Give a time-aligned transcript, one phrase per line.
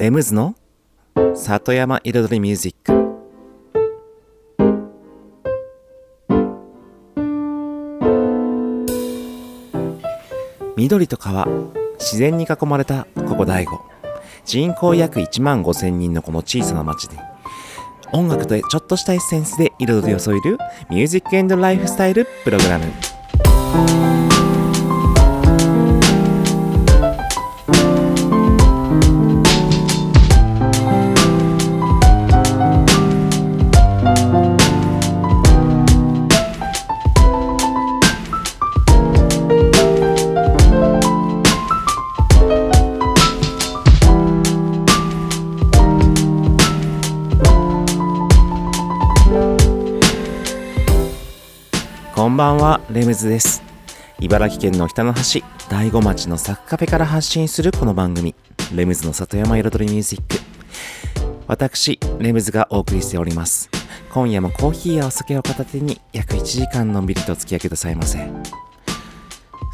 [0.00, 0.54] レムズの
[1.34, 2.90] 里山彩りミュージック
[10.78, 11.46] 緑と川
[11.98, 13.78] 自然に囲まれたここ大悟。
[14.46, 17.18] 人口約1万5千人のこの小さな町で
[18.14, 20.56] 音楽とちょっとしたエッセンスで彩りを添える
[20.88, 24.29] ミュージックライフスタイルプログラム。
[53.10, 53.62] んは、レムズです。
[54.20, 58.34] 茨城県の北の端、大子町のサクカフェから発信するこの番組、
[58.74, 60.36] レムズの里山彩りミュージック。
[61.48, 63.68] 私、レムズがお送りしております。
[64.12, 68.18] 今夜もコーヒーやお酒を片手に約1時間のんびりとお付き合いくださいませ。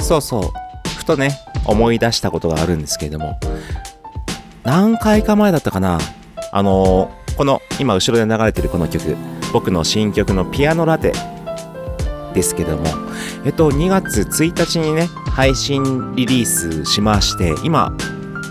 [0.00, 3.38] そうそう、ふとね、思い出したことがあるんですけれども、
[4.64, 5.98] 何回か前だったかな
[6.52, 9.14] あのーこの今後ろで流れてるこの曲、
[9.52, 11.12] 僕の新曲のピアノラテ
[12.32, 13.05] ですけども、
[13.44, 17.92] えっと、2月1日にね、配信リリースしまして、今、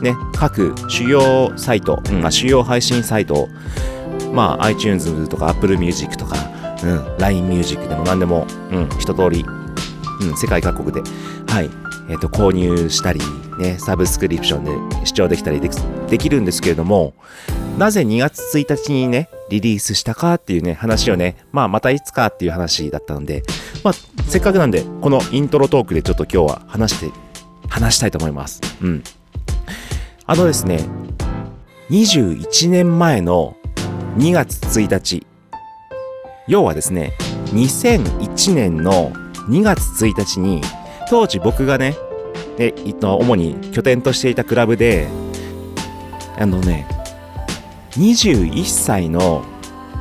[0.02, 3.48] ね、各主要サイト、うん、主要配信サイト、
[4.34, 6.36] まあ、iTunes とか Apple Music とか、
[6.84, 9.46] うん、LINE Music でも何でも、うん、一通り、
[10.22, 11.02] うん、世界各国で、
[11.48, 11.70] はい、
[12.10, 13.20] えっと、購入したり、
[13.60, 14.64] ね、サブスクリプション
[15.00, 17.14] で視聴できたりできるんですけれども、
[17.78, 23.44] なぜ2月1日にね、リリースしたかっていうね、話をね、まあまたいつかっていう話だったので、
[23.84, 23.94] まあ
[24.30, 27.12] せっかくなんで、このイントロトークでちょっと今日は話して、
[27.68, 28.62] 話したいと思います。
[28.81, 29.03] うん。
[30.26, 30.86] あのですね、
[31.90, 33.58] 21年前の
[34.18, 35.28] 2月1日、
[36.47, 37.12] 要はですね、
[37.47, 39.12] 2001年の
[39.50, 40.62] 2月1日に、
[41.09, 41.97] 当時僕がね、
[42.57, 45.09] で、えっと主に拠点としていたクラブで、
[46.38, 46.88] あのね、
[47.97, 49.44] 21歳の、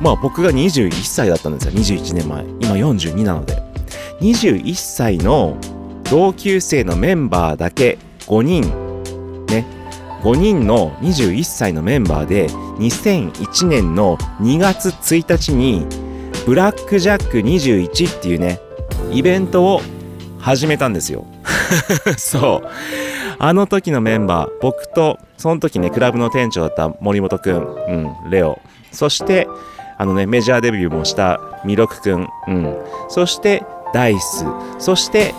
[0.01, 2.43] まあ僕が21歳だったんですよ、21年前。
[2.43, 3.61] 今42なので。
[4.21, 5.57] 21歳の
[6.09, 7.97] 同級生のメンバーだけ
[8.27, 8.61] 5人、
[9.47, 9.65] ね、
[10.21, 15.85] 5人の21歳のメンバーで2001年の2月1日に
[16.45, 18.59] ブラックジャック21っていうね、
[19.11, 19.81] イベントを
[20.39, 21.25] 始めたんですよ。
[22.17, 22.67] そう。
[23.39, 28.59] あの時のメンバー、僕と、その時ね、クラブの店長だった森本くん、うん、レオ。
[28.91, 29.47] そして、
[29.97, 32.75] あのね、メジャーデビューもしたミロクくん、うん。
[33.09, 33.63] そして、
[33.93, 34.45] ダイス。
[34.79, 35.33] そして、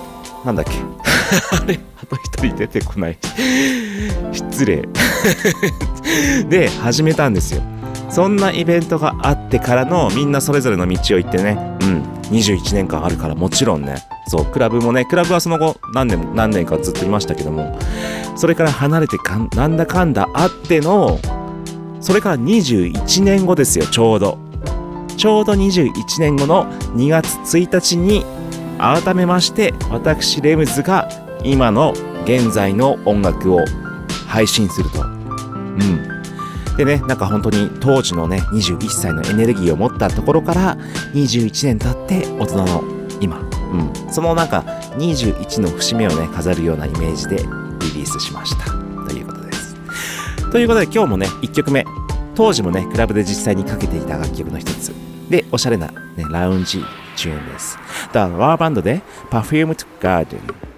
[0.44, 0.72] なんだっけ？
[1.60, 3.18] あれあと一人出てこない。
[4.32, 4.82] 失礼。
[6.48, 7.62] で、始めたんですよ。
[8.08, 13.96] そんなイベントがあってからのみんなそれぞれの道を行ってね、うん、21年間あるからもちろんね、
[14.28, 17.78] そう、クラブもね、クラブはその後何年、何年かずっといましたけども、
[18.36, 21.18] それから離れてかん、なんだかんだあっての、
[22.00, 24.38] それから21年後ですよ、ちょうど。
[25.16, 28.24] ちょうど21年後の2月1日に、
[28.78, 31.08] 改めまして、私、レムズが
[31.42, 31.94] 今の
[32.24, 33.60] 現在の音楽を
[34.26, 35.02] 配信すると。
[35.02, 36.76] うん。
[36.76, 40.76] でね、なんか本当に当時のね、21歳のエネルギーを持ったところから、
[41.14, 42.82] 21年経って大人の
[43.20, 44.64] 今、うん、そのなんか
[44.98, 48.70] 21の節目をね、飾るようなイメージでリリースしました。
[49.08, 49.76] ということです。
[50.50, 51.84] ということで今日もね、1曲目、
[52.34, 54.92] 当時もね、クラブで実際にかけていた楽曲の一つ。
[55.30, 56.84] で、おしゃれな、ね、ラウンジ
[57.16, 57.78] チューンです。
[58.12, 60.75] だから、ワーバンドで Perfume to Garden。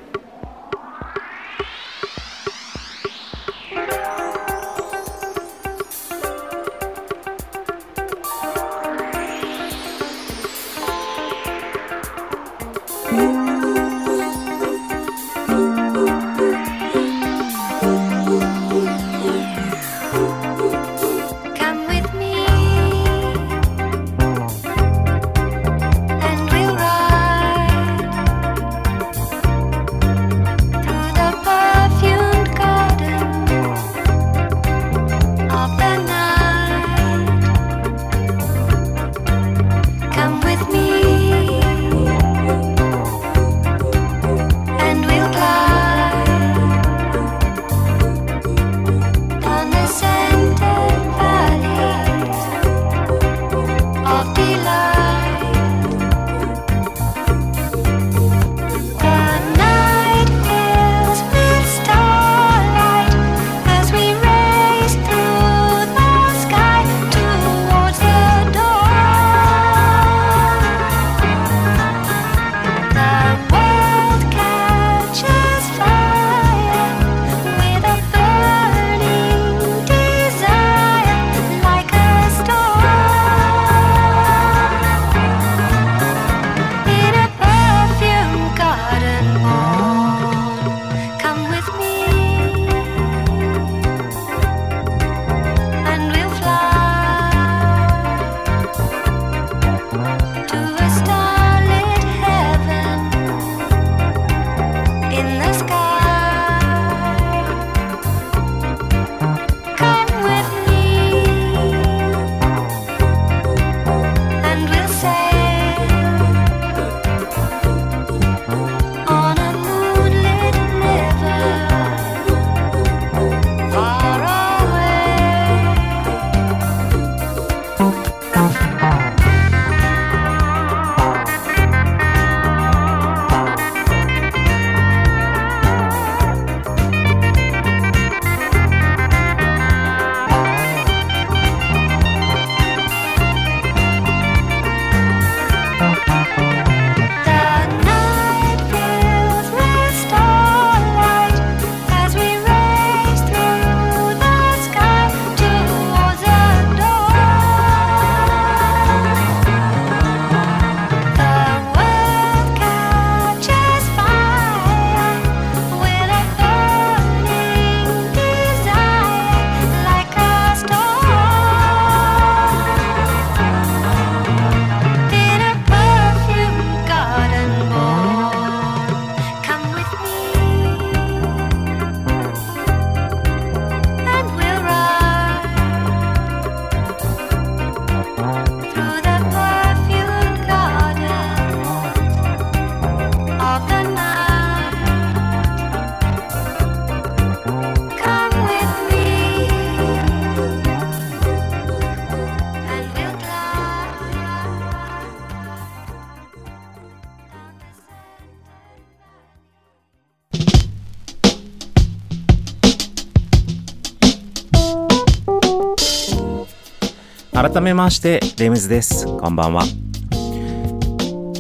[217.41, 219.07] 改めましてレムズです。
[219.07, 219.63] こんばんは。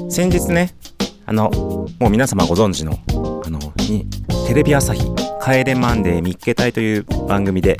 [0.08, 0.72] 先日ね
[1.26, 1.50] あの
[1.98, 3.00] もう皆様ご存知の
[3.44, 4.06] あのに
[4.46, 5.02] テレビ朝日
[5.44, 7.78] 「帰れマンデー見っけ隊」という番組で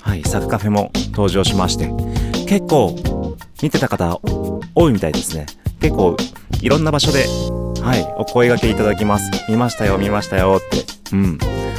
[0.00, 1.90] はいサクカフェも登場しまして
[2.46, 2.94] 結構
[3.62, 4.20] 見てた方
[4.74, 5.46] 多いみたいですね。
[5.80, 6.14] 結構
[6.60, 7.24] いろんな場所で
[7.80, 9.30] はいお声掛けいただきます。
[9.48, 10.84] 見ましたよ見ましたよって。
[11.16, 11.38] うん。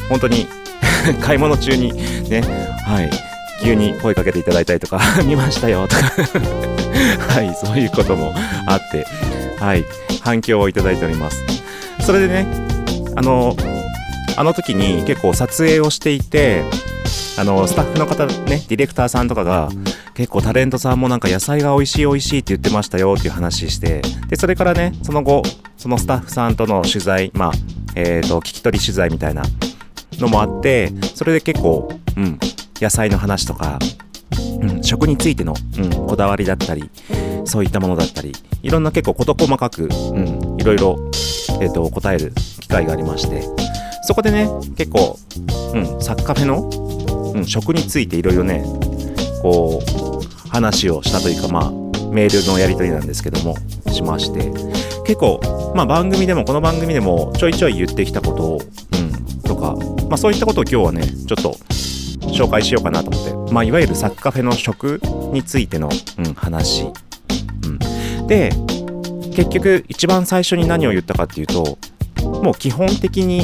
[0.10, 0.48] 本当に
[1.22, 1.94] 買い物中に
[2.32, 2.42] ね
[2.84, 3.37] はい。
[3.62, 6.02] 急に声かけていただいたりとか 見ましたよとか。
[7.34, 8.34] はいそういうことも
[8.66, 9.06] あって。
[9.60, 9.86] はい
[10.22, 11.44] 反響をいただいております。
[12.02, 12.46] それでね
[13.16, 13.56] あの
[14.36, 16.64] あの時に結構撮影をしていて
[17.38, 18.34] あのスタッフの方ね
[18.68, 19.70] ディレクターさんとかが
[20.14, 25.44] 結構タレントさんもなんか野菜が美味しい美味しいって言ってましたよっていう話してでそれからねその後
[25.78, 27.52] そのスタッフさんとの取材まあ
[27.96, 29.44] えっ、ー、と聞き取り取材みたいな
[30.14, 32.40] のもあってそれで結構うん
[32.80, 33.80] 野菜の話とか、
[34.62, 36.90] うん、食についての、うん、こだわりだったり
[37.46, 40.98] そういったものだったりいろんな結構事細かく、うん、いろいろ、
[41.62, 43.44] えーと、答える機会がありまして
[44.04, 45.18] そこでね結構、
[45.74, 46.70] うん、サッカフェの、
[47.34, 48.64] うん、食についていろいろね
[49.42, 51.72] こう話をしたというかまあ
[52.10, 53.56] メールのやり取りなんですけども
[53.92, 54.52] しまして
[55.06, 55.40] 結構、
[55.76, 59.76] まあ、番組でもこの番組でもちょいちょい言ってきたことを、うん、とか、
[60.08, 61.56] まあ、そういったことを今日はねちょっと
[62.38, 65.02] 紹介しようかなと思って、まあ、いわゆるサッカフェの食
[65.34, 68.52] についての、うん、話、うん、で
[69.36, 71.78] 結局一番最初に何を言ったかっていうと
[72.24, 73.42] もう基本的に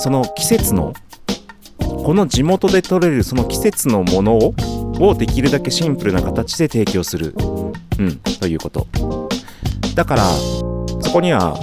[0.00, 0.94] その季節の
[1.78, 4.54] この地元で採れるその季節のものを
[5.00, 7.32] をできるだけシンプルな形で提供する、
[7.98, 8.88] うん、ということ。
[9.94, 10.24] だから
[11.02, 11.56] そこには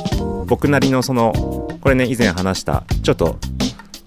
[0.48, 1.34] 僕なりのその
[1.82, 3.38] これね以前話したちょっと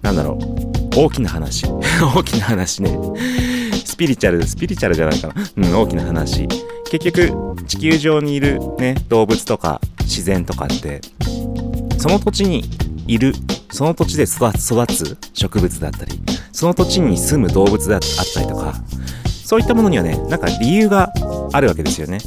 [0.01, 0.68] なんだろう。
[0.97, 1.67] 大きな話。
[2.15, 2.99] 大きな話ね。
[3.85, 5.35] スピリチュアルスピリチュアルじゃないかな。
[5.57, 6.49] うん大きな話。
[6.91, 11.01] 結局地球上にいるね動物とか自然とかって
[11.99, 12.65] その土地に
[13.07, 13.35] いる
[13.71, 14.53] その土地で育
[14.87, 16.21] つ植物だったり
[16.53, 18.75] その土地に住む動物だったりとか
[19.45, 21.13] そういったものにはねなんか理由が
[21.53, 22.19] あるわけですよね。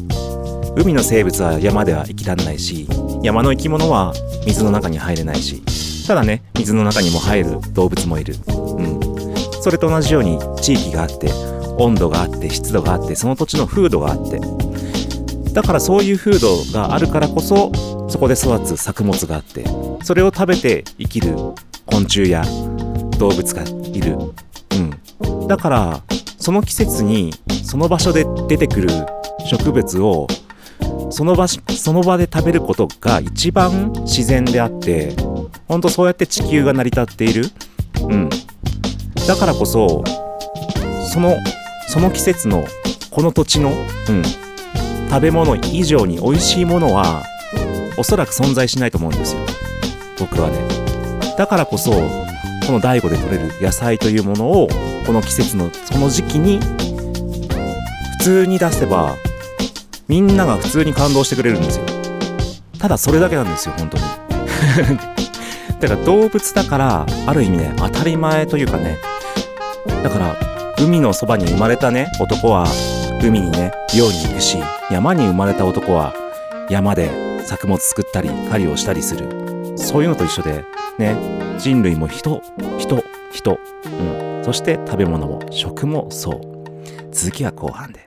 [0.75, 2.87] 海の生物は山では生きられないし
[3.23, 4.13] 山の生き物は
[4.45, 5.61] 水の中に入れないし
[6.07, 8.35] ただね水の中にも入る動物もいる。
[8.47, 8.99] うん。
[9.61, 11.31] それと同じように地域があって
[11.77, 14.39] 温度があって湿度があってその土地の風土があって。
[15.53, 17.71] だからそういう風土があるからこそ
[18.09, 19.65] そこで育つ作物があって
[20.03, 21.35] それを食べて生きる
[21.85, 22.43] 昆虫や
[23.17, 24.17] 動物がいる、
[25.29, 26.03] うん、だから
[26.39, 27.33] その季節に
[27.65, 28.89] その場所で出てくる
[29.45, 30.27] 植物を
[31.11, 35.13] その場その場で食べることが一番自然であって
[35.71, 37.45] 本当そうやって地球が成り立っている、
[38.01, 38.29] うん、
[39.25, 40.03] だからこそ
[41.13, 41.37] その
[41.87, 42.65] その季節の
[43.09, 44.21] この土地の、うん、
[45.09, 47.23] 食べ物以上に美味しいものは
[47.97, 49.41] おそらく存在しないと思うんですよ。
[50.19, 50.57] 僕はね。
[51.37, 51.99] だからこそこ
[52.73, 54.67] の大悟で採れる野菜というものを
[55.05, 56.59] この季節のその時期に
[58.19, 59.15] 普通に出せば
[60.09, 61.85] みんなが普通に感動してくれるんですよ。
[62.77, 64.03] ただそれだけなんですよ本当に。
[65.81, 68.97] だから動物だからある意味ね当たり前というかね。
[70.03, 70.37] だから
[70.79, 72.65] 海のそばに生まれたね男は
[73.21, 74.57] 海にね漁に行くし
[74.89, 76.13] 山に生まれた男は
[76.69, 77.09] 山で
[77.45, 79.27] 作物作ったり狩りをしたりする。
[79.75, 80.63] そういうのと一緒で
[80.97, 81.15] ね
[81.57, 82.41] 人類も人
[82.77, 83.59] 人人。
[83.85, 83.89] う
[84.39, 84.43] ん。
[84.43, 86.41] そして食べ物も食もそう。
[87.11, 88.05] 続きは後半で。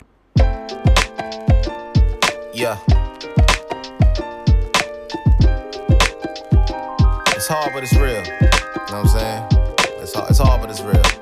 [2.54, 2.76] Yeah.
[7.44, 8.24] It's hard, but it's real.
[8.24, 9.48] You know what I'm saying?
[10.00, 11.13] It's hard, it's hard but it's real.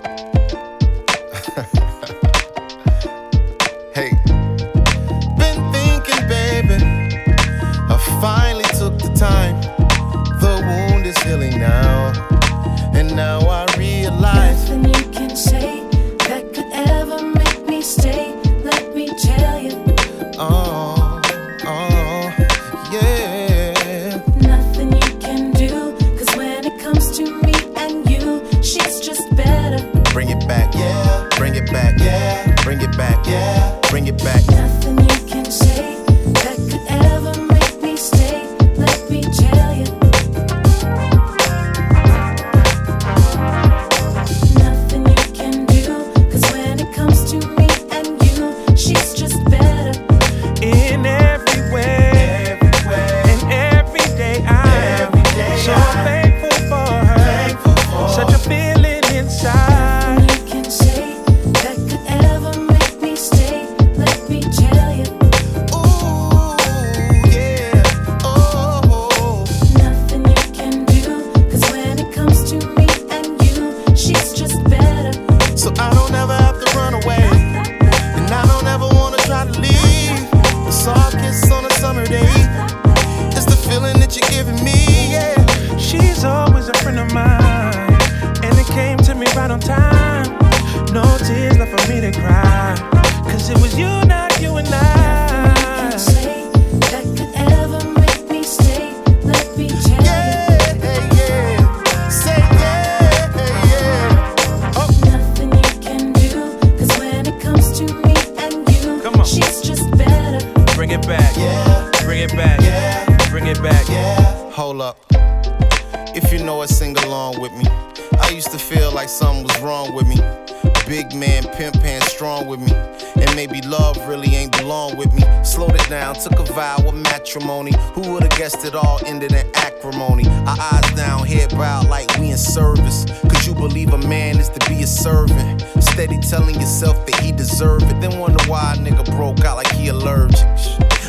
[133.63, 135.63] Believe a man is to be a servant.
[135.79, 138.01] Steady telling yourself that he deserve it.
[138.01, 140.49] Then wonder why a nigga broke out like he allergic.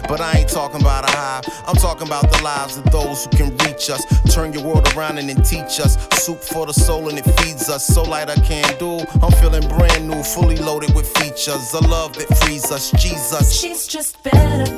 [0.07, 1.41] But I ain't talking about a high.
[1.65, 4.05] I'm talking about the lives of those who can reach us.
[4.31, 5.97] Turn your world around and then teach us.
[6.23, 7.87] Soup for the soul and it feeds us.
[7.87, 8.99] So light I can't do.
[9.23, 11.73] I'm feeling brand new, fully loaded with features.
[11.73, 12.91] A love that frees us.
[12.91, 13.59] Jesus.
[13.59, 14.71] She's just better.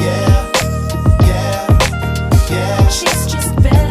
[0.00, 0.52] Yeah.
[1.20, 2.48] Yeah.
[2.48, 2.88] Yeah.
[2.88, 3.87] She's just better.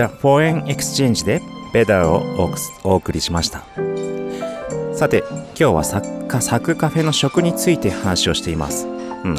[0.00, 1.42] The Foreign Exchange で
[1.74, 2.24] ベダーを
[2.84, 3.64] お送りしました。
[4.94, 8.86] さて今日は作家サクカフェの食について話をしています。
[8.86, 8.90] う
[9.28, 9.36] ん。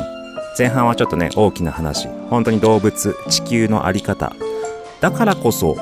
[0.55, 2.07] 前半はちょっとね大きな話。
[2.29, 4.33] 本当に動物地球の在り方。
[4.99, 5.75] だからこそ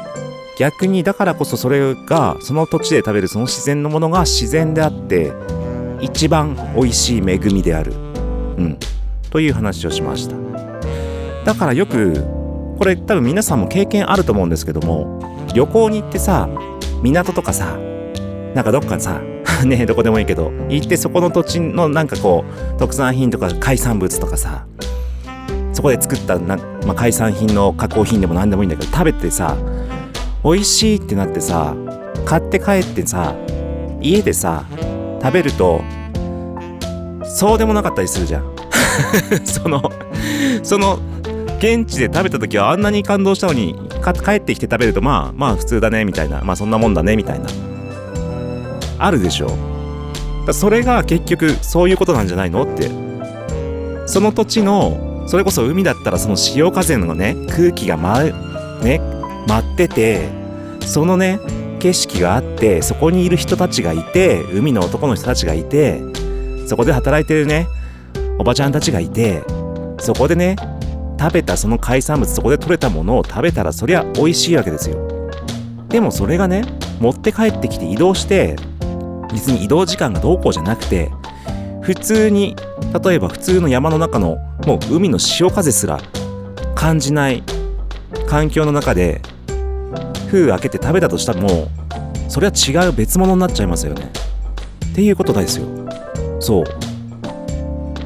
[0.58, 5.34] 逆にだからこそそれがその土地で食べるその自然のものが自然であって
[6.00, 7.92] 一番美味しい恵みである。
[7.92, 7.96] う
[8.64, 8.78] ん。
[9.30, 10.38] という話をしました。
[11.44, 12.39] だからよく
[12.80, 15.20] これ多分皆さんも経験あると思うんですけども
[15.54, 16.48] 旅行に行ってさ
[17.04, 17.78] 港とかさ
[18.56, 19.22] なんかどっかさ
[19.66, 24.66] ねどこでもいいけど行ってそこの土地のなんかこう特産品とか海産物とかさ
[25.74, 26.56] そこで作ったな、
[26.86, 29.58] まあ、海産品の加工品でも何でもいいんだけど食べてさ
[30.46, 31.76] 美味しいってなってさ
[32.26, 33.36] 買って帰ってさ
[34.02, 34.64] 家でさ
[35.22, 35.82] 食べると
[37.26, 38.60] そうでもなかったりするじゃん。
[39.44, 39.82] その
[40.64, 41.00] その
[41.60, 43.76] 現地で食べた時はあんなに感動したのに
[44.26, 47.50] 帰ってきて食べるとまあまあ普通だねみたいなまあそんなもんだねみたいな。
[48.98, 49.50] あるでしょ
[50.46, 53.10] だそれが結局そういうことなんじゃないのって。
[54.10, 59.00] その土地のそれこそ海だったらその潮風のね空気が舞うね
[59.48, 60.28] 舞ってて
[60.82, 61.40] そのね
[61.80, 66.02] 景色があってそこにいる人たちがいて海の男の人たちがいて
[66.66, 67.68] そこで働いてるね
[68.40, 69.44] おばちゃんたちがいて
[70.00, 70.56] そこでね
[71.20, 74.98] 食べたその海産物そこで取れたものを食べたらそりゃ美味しいわけですよ。
[75.90, 76.64] でもそれがね
[77.02, 78.56] 持って帰ってきて移動して
[79.34, 81.12] 別に移動時間がどうこうじゃなくて
[81.82, 82.56] 普通に
[83.04, 86.00] 例えば普通の山の中のもう海の潮風すら
[86.74, 87.44] 感じない
[88.28, 89.22] 環境の中で
[90.30, 91.68] 封開けて食べたとしたらもう
[92.30, 94.12] それは違う別物になっちゃいますよね。
[94.92, 95.68] っていうことですよ。
[96.40, 96.64] そう。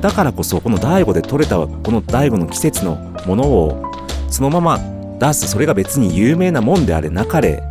[0.03, 2.95] だからこそこの大悟で取れたこの大悟の季節の
[3.25, 3.89] ものを
[4.29, 4.77] そのまま
[5.17, 7.63] 出すそれが別に有名なもんであれなかれ。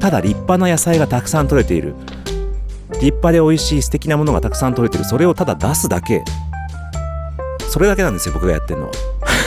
[0.00, 1.94] ただ立派な野菜がたくさん取れている。
[2.94, 5.04] 立派で美味しい素敵なものがたくさん取れてる。
[5.04, 6.24] それをただ出すだけ。
[7.70, 8.92] それだけなんですよ僕がやってるのは。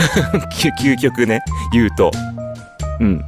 [0.55, 1.41] 究極ね。
[1.73, 2.11] 言うと。
[3.01, 3.25] うん。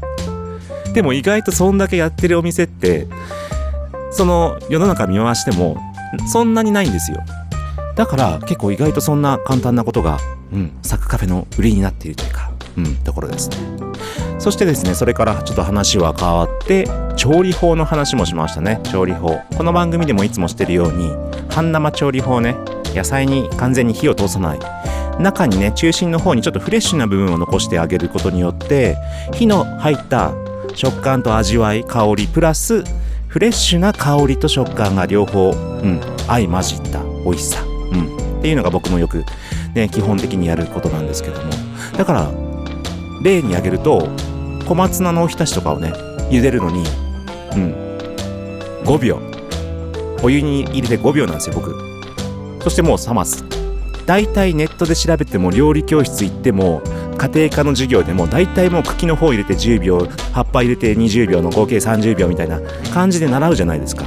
[0.94, 3.08] でも意外とそんだけやってるお店って
[4.10, 5.76] その世の中見回しても
[6.32, 7.18] そんなにないんですよ。
[8.00, 10.20] だから結構意外とそんな簡単なことが、
[10.54, 13.58] うん、サクカフェの売りになっているというか、うん、ところですね。
[14.40, 18.80] そしてですねそれからちょっと話は変わって調理法の話もしましたね。
[18.90, 19.42] 調理法。
[19.58, 21.12] この番組でもいつもしてるように
[21.50, 22.56] 半生調理法ね。
[22.96, 24.60] 野菜に完全に火を通さない。
[25.22, 28.96] 中にね中心の方にちょっとフレッシュな部分を残してあげることによって
[29.34, 30.32] 火の入った
[30.74, 32.86] 食感と味わい香りプラス
[33.28, 39.26] フレッシュな香りと食感が両方、うん、相混じった美味しさ、うん、っていうのが僕もよく、
[39.74, 41.50] ね、基本的にやることなんですけども。
[41.98, 42.32] だから
[43.22, 44.08] 例に挙げると
[44.66, 45.92] 小松菜のおひたしとかをね
[46.30, 46.84] 茹でるのに、
[47.56, 47.74] うん、
[48.84, 49.20] 5秒。
[50.22, 51.74] お湯に入れて5秒なんですよ僕。
[52.62, 53.46] そしてもう冷ます。
[54.06, 56.82] 大体ネットで調べても料理教室行っても
[57.18, 62.60] 家庭科の授業でも大体もう茎の方入れて10秒葉っぱ入れて20秒の合計30秒みたいな
[62.94, 64.06] 感じで習うじゃないですか。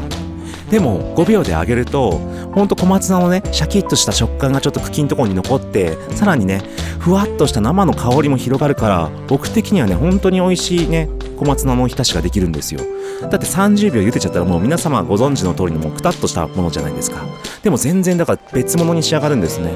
[0.72, 2.12] でも5秒で揚げると
[2.54, 6.62] ほんと小松菜のねシャキッとした食感がちょっと茎のところに残ってさらにね
[6.98, 12.80] ふわっとした生の香りも広がるから僕的にはね本当に美味しいね小松菜のおひたしができるんですよ。
[13.20, 17.18] だって30秒茹でちゃったらもう皆様ご存知の通りのもうくたっとしたものじゃないですか。
[17.62, 19.74] でも全然だから別物に仕上がるんですね。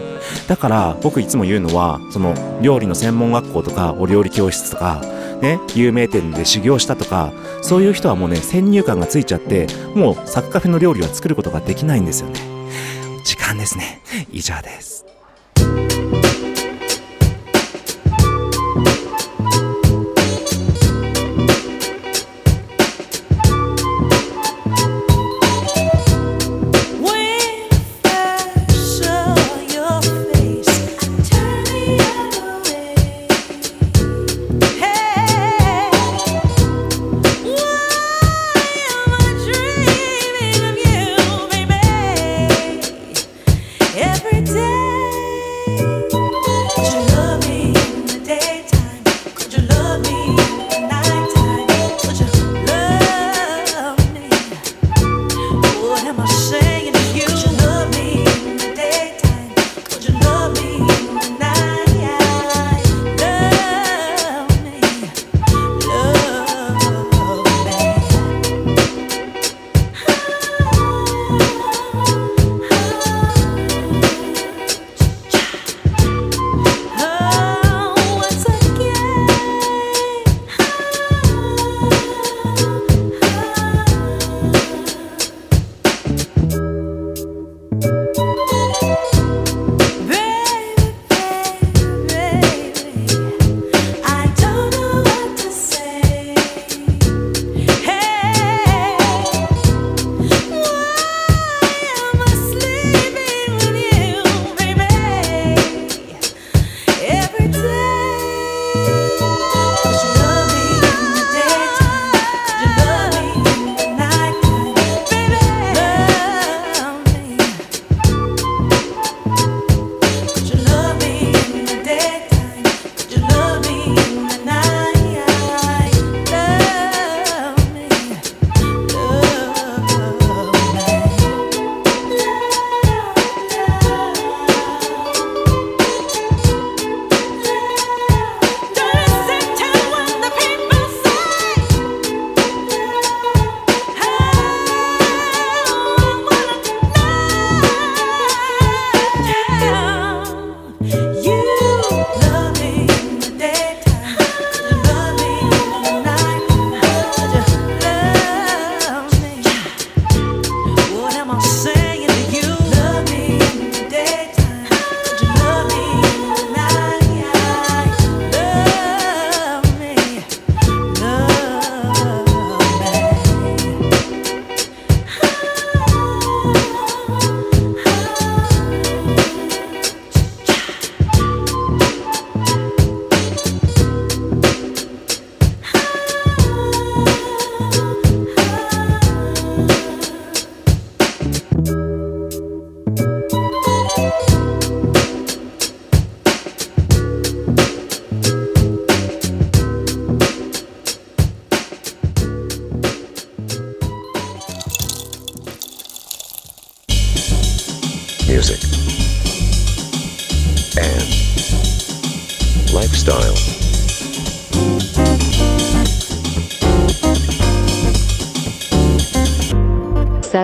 [0.49, 5.03] だから僕いつも言うのはその料理の専門学校とかお料理教室とか
[5.41, 12.57] ね有名店で修行したとかそういう人はもうね先入観がついちゃってもうサッカフェの料理は作ることができないんですよね
[13.27, 14.01] 時間ですね。
[14.31, 15.05] 以上です。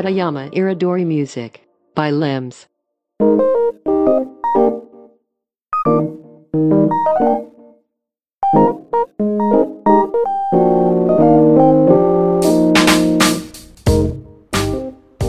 [0.02, 1.60] Satayama Iridori Music
[1.94, 2.66] by Limbs.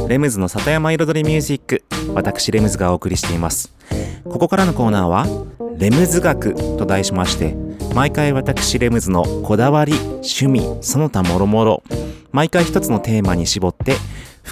[0.08, 1.84] レムズの里山彩りミュージック
[2.16, 3.72] 私レムズがお送りしています
[4.24, 5.28] ここからのコーナーは
[5.78, 7.56] レムズ学と題しまして
[7.94, 11.84] 毎回私レムズのこだわり趣味その他もろもろ
[12.32, 13.94] 毎回一つのテーマに絞って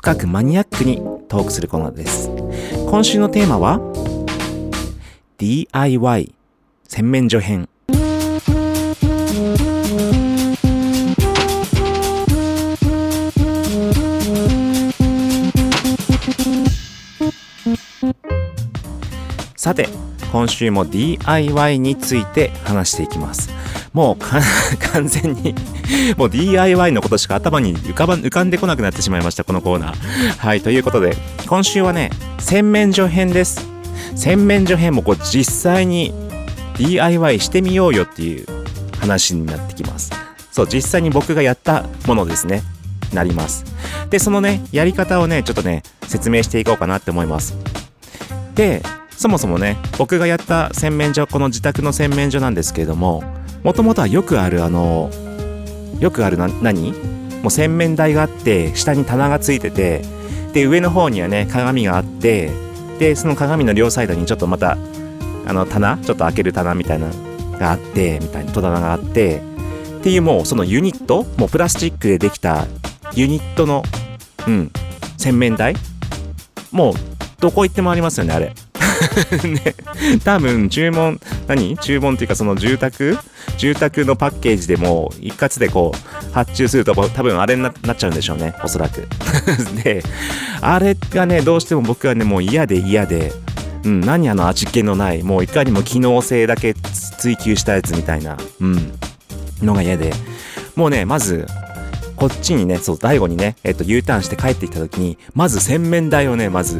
[0.01, 0.95] 深くマニアックに
[1.27, 2.31] トークするコーナーです。
[2.89, 3.79] 今週のテーマは
[5.37, 6.33] DIY
[6.87, 7.69] 洗面所編。
[19.55, 19.87] さて
[20.31, 23.51] 今週も DIY について話していきます。
[23.93, 24.17] もう
[24.91, 25.53] 完全に
[26.17, 30.37] もう DIY のことしか頭に浮かば浮かんでこなくなってしまいましたこのコーナー。
[30.37, 31.15] はいということで
[31.47, 33.67] 今週はね洗面所編です。
[34.15, 36.13] 洗面所編もこう実際に
[36.77, 38.45] DIY してみようよっていう
[38.99, 40.11] 話になってきます。
[40.51, 42.63] そう実際に僕がやったものですね。
[43.13, 43.65] なります。
[44.09, 47.55] でそのねやり方をねちょっとね説明していこうかなって思います。
[48.55, 48.83] で
[49.15, 53.23] そもそもね僕がやった洗面所この自宅の洗面所なんですけれども
[53.63, 55.11] もともとはよくあるあの
[55.99, 56.93] よくあるな何？
[57.41, 60.03] もう洗面台があって下に棚がついてて
[60.53, 62.51] で上の方にはね鏡があって
[62.99, 64.77] でその鏡の両サイドにちょっとまた
[65.47, 69.41] あの棚ちょっと開ける棚みたいなのがあってみたいな戸棚があって
[69.99, 72.67] っていうもうそのユニットもうプラスチックでできた
[73.13, 73.83] ユニットの
[74.47, 74.71] うん
[75.17, 75.75] 洗面台？
[76.71, 76.93] もう
[77.39, 78.53] どこ行ってもありますよねあれ。
[79.47, 79.75] ね。
[80.23, 81.77] 多分注文何？
[81.77, 83.17] 注文っていうかその住宅？
[83.57, 88.53] 住宅のパッケージでも一括でこう発注すると多分あれにななっちゃうんでしょうね。
[88.63, 89.07] おそらく。
[89.83, 90.03] で
[90.61, 93.33] あれがねどうしても僕はねもう嫌で嫌で。
[93.83, 95.23] うん、何あの味気のない。
[95.23, 96.75] もういかにも機能性だけ
[97.17, 98.93] 追求したやつみたいな、うん、
[99.63, 100.13] のが嫌で。
[100.75, 101.47] もうねまず
[102.15, 106.79] こっちにねそう大悟にね、えっと U ターンして帰ってきた時にまず洗面台をねまず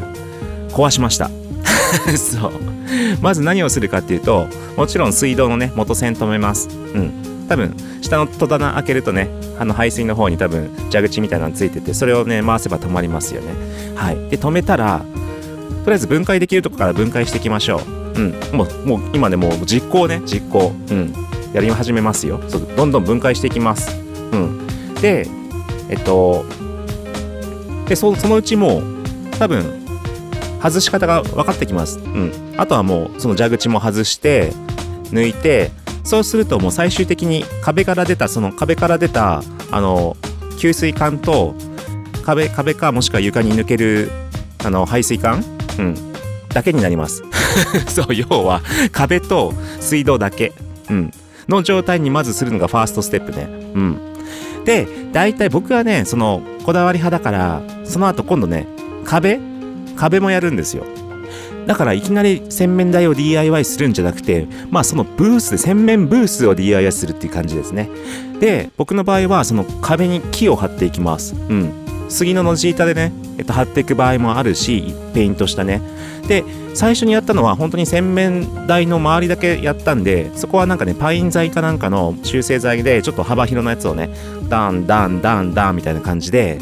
[0.70, 1.28] 壊しました。
[2.16, 2.52] そう
[3.20, 7.12] まず何をするかっていうともちろん水道のね元栓止めますうん
[7.48, 13.48] 多分下の戸棚開けるとねあの排水の方に多分蛇口みたいなのついててそれをね回せば止まりますよね
[13.94, 15.02] はいで止めたら
[15.84, 18.20] とりあえず分解できるとこから分解していきましょう。
[18.20, 18.34] うん。
[18.52, 20.72] もう、もう今ね、もう実行ね、実行。
[20.90, 21.12] うん。
[21.52, 22.40] やり始めますよ。
[22.48, 23.98] そうどんどん分解していきます。
[24.32, 24.66] うん。
[25.00, 25.26] で、
[25.88, 26.44] えっと、
[27.88, 28.82] で、そそのうちもう、
[29.38, 29.81] 多分、
[30.62, 31.98] 外し方が分かってきます。
[31.98, 32.54] うん。
[32.56, 34.52] あとはもう、その蛇口も外して、
[35.10, 35.70] 抜いて、
[36.04, 40.16] そうするともう最終的に壁から出た、その壁から出た、あの、
[40.58, 41.54] 給水管と、
[42.24, 44.10] 壁、壁かもしくは床に抜ける、
[44.64, 45.44] あの、排水管？
[45.78, 46.12] うん。
[46.48, 47.22] だけになります。
[47.88, 50.52] そう、要は、壁と水道だけ。
[50.90, 51.10] うん。
[51.48, 53.48] の状態にまずするのがファーストステップね。
[53.74, 53.98] うん。
[54.64, 58.66] で、大体僕はね、その、こだわり派だから、その後今度ね、
[59.04, 59.40] 壁
[59.96, 60.84] 壁もやるんですよ。
[61.66, 67.88] だからいきなり洗面台を DIY するんじゃなくて、まあそのブースで、洗面ブースを DIY するっていう感じですね。
[68.40, 71.34] で、僕の場合はその壁に木を貼っていきます。
[71.34, 71.72] うん。
[72.08, 75.80] 杉ののじ板でね、えっと、貼っていく場合もあるし、ペイントしたね。
[76.28, 84.10] で、最初にやったのは本当に洗面台の周りだけやったんで、そこはなんかね、パイン材かなんかの修正材で、ちょっと幅広のやつをね、
[84.48, 86.58] ダンダンダンダンみたいな感じで、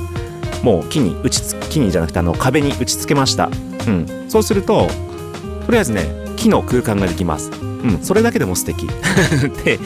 [0.63, 3.51] もう木に打ちつ、木にじゃなくてあの壁に打ち付けました。
[3.87, 4.07] うん。
[4.29, 4.89] そうすると、
[5.67, 7.51] とりあえずね、木の空間ができます。
[7.53, 7.99] うん。
[8.03, 8.87] それだけでも素敵。
[9.65, 9.79] で、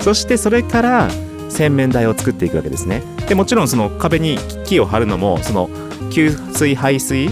[0.00, 1.08] そしてそれから
[1.48, 3.02] 洗面台を作っていくわけですね。
[3.28, 5.70] で、もちろんその壁に木を張るのも、その
[6.10, 7.30] 給水排水、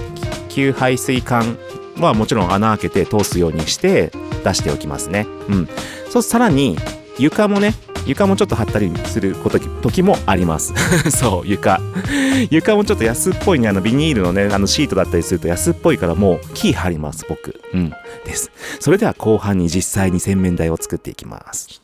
[0.49, 1.57] 給排水管
[1.99, 4.13] はもちろん穴開けて通すようにして
[4.45, 5.27] 出しておきますね。
[5.49, 5.69] うん。
[6.11, 6.79] そう、さらに
[7.19, 7.75] 床もね、
[8.07, 10.75] 床もちょっと張ったりすること時もあります。
[11.11, 11.81] そう床。
[12.51, 17.61] 床もちょっと安っぽいねあのビニールのねあのシートだったりすると安っぽいからもう木張ります僕。
[17.73, 17.93] うん。
[18.25, 18.51] です。
[18.81, 21.81] それでは後半に実際に洗面台を作っていきます。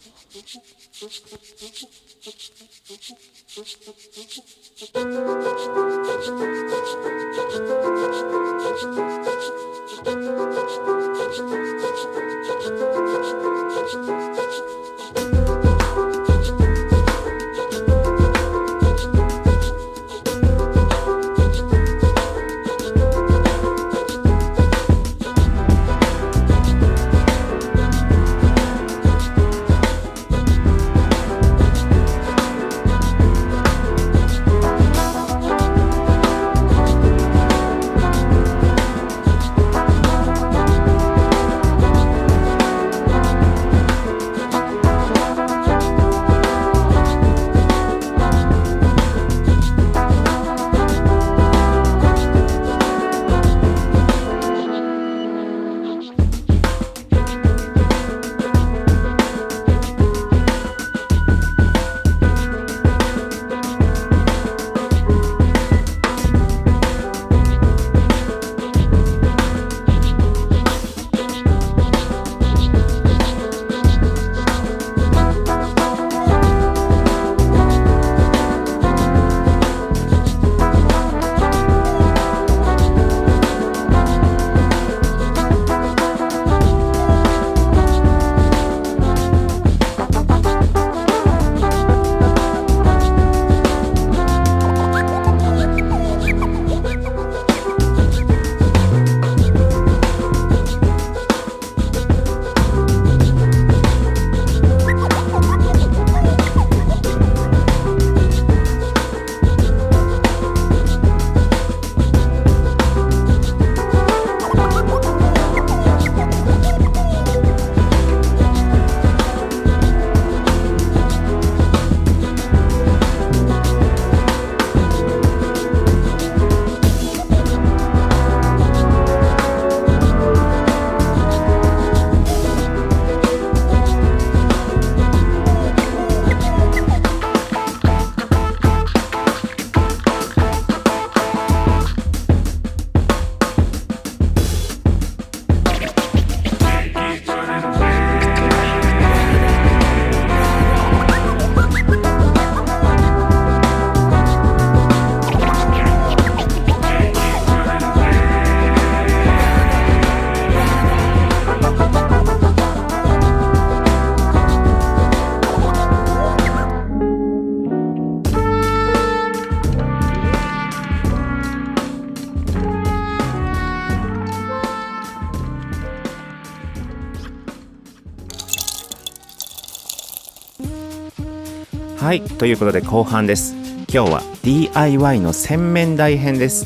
[182.01, 183.55] はいということで後半です。
[183.93, 186.65] 今日は DIY の洗面台編です。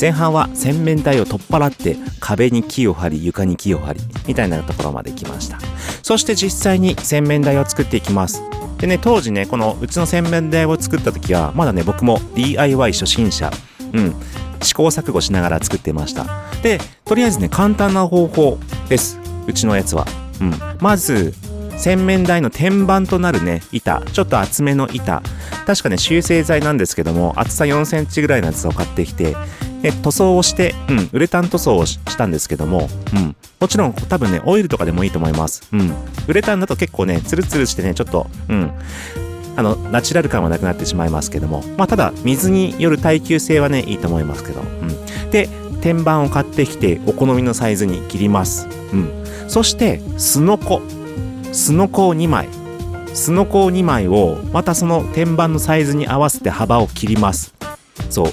[0.00, 5.58] 前半は洗面台を取っ払って壁に木を張り床に木を張りみたいなところまで来ました。
[6.04, 8.44] そして実際に洗面台を作っていきます。
[8.78, 13.50] でね当時ねこのうちの洗面台を作った時はまだね僕も DIY 初心者。
[13.92, 14.14] うん。
[14.62, 16.26] 試行錯誤しながら作ってました。
[16.62, 18.56] でとりあえずね簡単な方法
[18.88, 19.18] です。
[19.48, 20.06] うちのやつは。
[20.40, 20.54] うん。
[20.78, 21.34] まず
[21.76, 24.02] 洗面台の天板となるね板。
[24.12, 25.22] ちょっと厚めの板。
[25.66, 29.36] 確かね修正剤なんですけども厚さ4センチぐらいのやつを買ってきて
[29.82, 35.92] で塗装をして、うん、ウレタン塗装をししたんですけども、うん、もちろん多分ねオイルとかでもいいと思います、うん、
[36.26, 38.72] ウレタンだと結構ねツルツルしてねちょっと、うん、
[39.56, 41.62] あのナチュラル感はなくなってしまいますけども。
[41.76, 45.48] まあただ水による耐久性はねいいと思いますけど、うん、で
[45.80, 50.82] 天板を買ってきてお好みのサイズに切ります、うん、そしてすのこ。
[51.52, 52.48] すのこを2枚。
[53.14, 57.54] すのこを2枚をまたその天板のサイズに合わせて幅を切ります。
[58.08, 58.32] そう。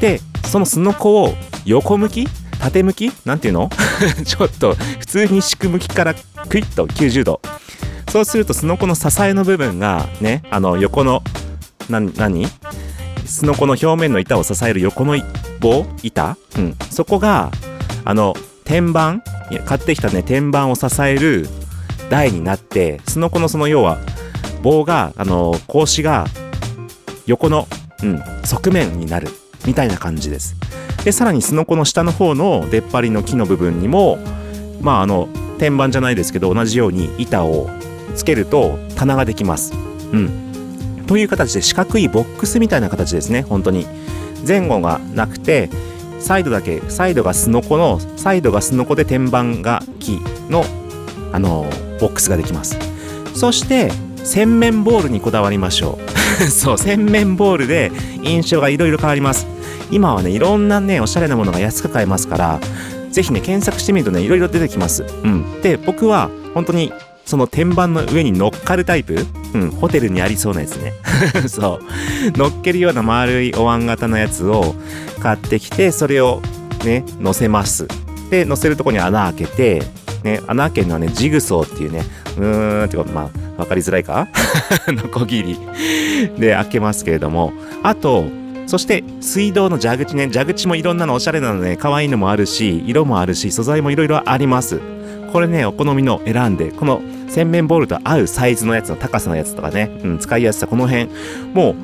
[0.00, 3.12] でそのすのこを横向き縦向き？
[3.24, 3.70] なんていうの？
[4.24, 6.14] ちょっと普通に四く向きから
[6.48, 7.40] クイッと90度。
[8.10, 11.22] そうするとすのこの支えの部分がねあの横の
[11.88, 12.46] 何？
[13.24, 15.16] すのこの表面の板を支える横の
[15.60, 15.86] 棒？
[16.02, 17.50] 板、うん、そこが
[18.04, 19.22] あの天板？
[19.64, 21.48] 買ってきたね天板を支える
[22.10, 23.98] 台になってすのこのその要は
[24.62, 26.26] 棒があの格子が
[27.26, 27.66] 横の、
[28.02, 29.28] うん、側面になる
[29.66, 30.56] みたいな感じです。
[31.04, 34.18] でさらにすのこの下の方の出っ張りの木の部分にも
[34.82, 37.70] まああの天板じゃないですけど同じように板を
[38.14, 39.72] つけると棚ができます。
[40.12, 41.04] うん。
[41.06, 43.42] という形で四角いボックスみたいな形ですね。
[43.42, 43.86] 本当に。
[44.46, 45.68] 前後がなくて
[46.18, 50.18] サイドだけサイドがすのこのサイドがすのこで天板が木
[50.48, 50.64] の
[51.32, 51.66] あの
[52.00, 52.78] ボックスができます。
[53.34, 53.90] そして
[54.24, 55.98] 洗面ボールにこだわりましょ
[56.40, 56.44] う。
[56.50, 57.90] そう洗面ボールで
[58.22, 59.46] 印象がいろいろ変わります。
[59.90, 62.60] 今はねいろんなねおしゃれなものが安く買えますから
[63.10, 65.04] ぜひね検索してみるとねいろいろ出てきます。
[65.24, 65.60] うん。
[65.62, 66.92] で僕は本当に
[67.24, 70.92] その天板の上に乗っかるタイプうんホテルにありそうなやつね。
[71.48, 72.38] そう。
[72.38, 74.74] 乗っけるような丸いお椀型のやつを
[75.20, 76.40] 買ってきてそれを
[76.84, 77.86] ね乗せます。
[78.30, 79.82] で乗せるとこに穴開けて
[80.22, 82.04] ね、穴開けのはね、ジグソーっていうね、
[82.36, 84.28] うーんってこと、まあ、わかりづらいか？
[84.88, 85.58] のこぎり
[86.38, 87.52] で開けますけれども、
[87.82, 88.24] あと、
[88.66, 94.80] そして水道の蛇口ね、蛇口もいろんなのおしゃれなのね、可愛いのもあるし、色もあるし、素材もいろいろあります。
[95.32, 101.08] これね、お好みの選んで、この洗面ボールと合うサイズのやつの高さのやつとかね、うん、使いやすさ、この辺、
[101.54, 101.74] もう、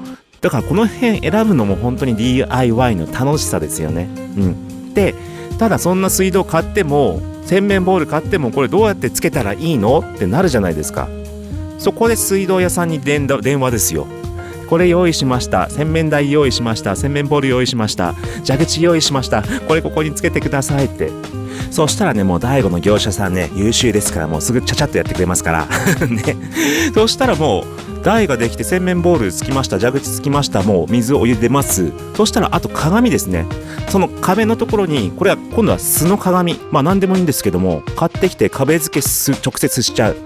[0.40, 4.08] だからこの辺選ぶのも本当に DIY の楽しさですよね。
[4.36, 4.94] うん。
[4.94, 5.14] で、
[5.58, 10.00] ただそんな水道買っても、洗面ボール買ってもこれどうやってつけたらいいの？
[10.00, 11.08] ってなるじゃないですか。
[11.78, 14.06] そこで水道屋さんに電話ですよ。
[14.68, 15.70] これ用意しました。
[15.70, 16.96] 洗面台用意しました。
[16.96, 18.14] 洗面ボール用意しました。
[18.44, 19.44] 蛇口用意しました。
[19.68, 21.10] これここにつけてくださいって。
[21.70, 25.66] そしたらねもう大悟の業者さんね優秀ですからもうすぐちゃちゃっとやってくれますから。
[26.06, 26.36] ね。
[26.94, 33.44] そしたらもう台ができて洗面ボールつきました蛇口つきましたもう水お湯出ますそしたらあと鏡ですね。
[33.88, 36.54] その壁のところにこれは今度は素の鏡。
[36.70, 40.16] まあ何でもいいんですけども買ってきて壁付けす直接しちゃう。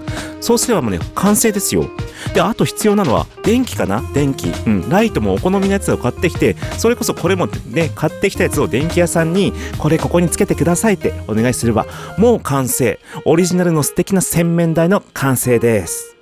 [0.41, 1.89] そうすればもうね完成ですよ。
[2.35, 4.03] であと必要なのは電気かな？
[4.13, 4.49] 電気。
[4.49, 4.87] うん。
[4.87, 11.87] ライトもお好みのやつを買ってきてそれこそこれもね買ってきたやつを電気屋さんにこれここにつけてくださいってお願いすれば
[12.19, 12.99] もう完成。
[13.25, 16.15] オリジナルの素敵な洗面台の完成です。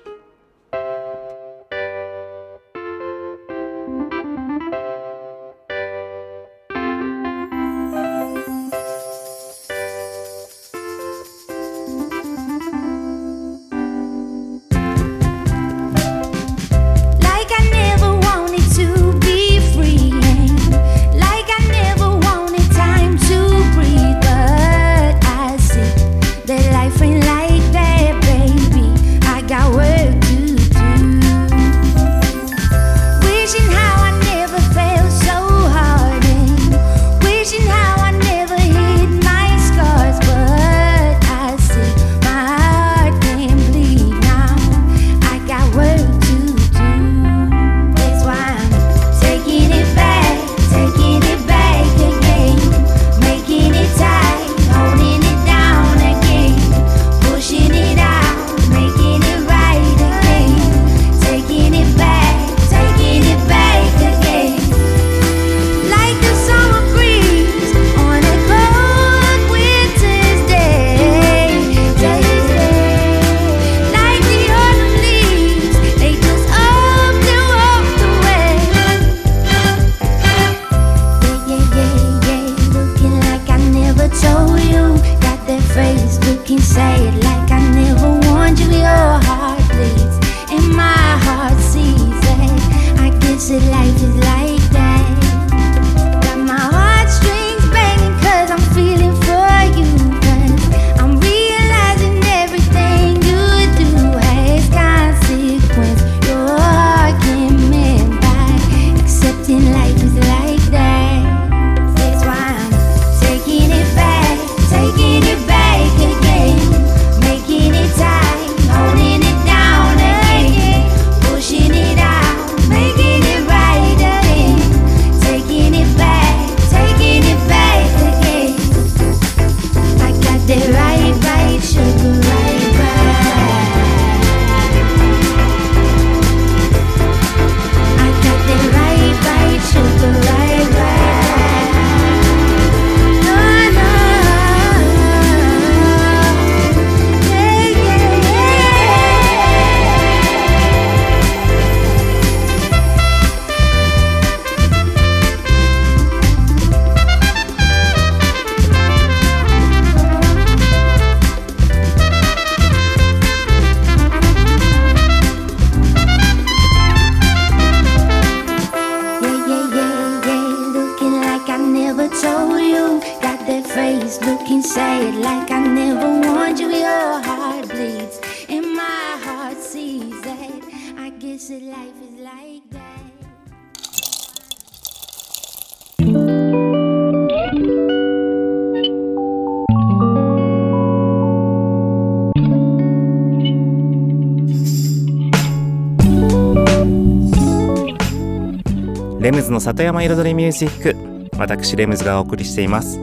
[199.29, 202.97] レムズの里山彩りミュージック私レムズがお送りしています。